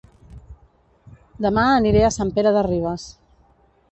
Dema 1.45 1.65
aniré 1.73 2.03
a 2.07 2.11
Sant 2.17 2.33
Pere 2.39 2.57
de 2.57 2.65
Ribes 2.71 3.07